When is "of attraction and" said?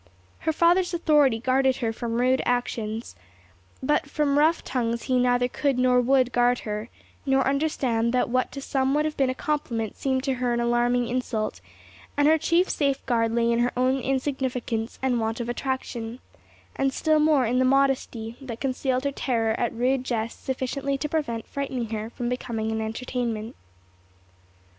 15.39-16.91